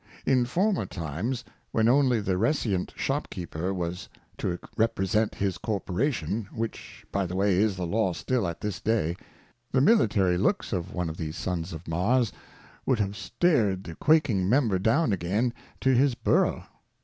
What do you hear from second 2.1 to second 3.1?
the Resiant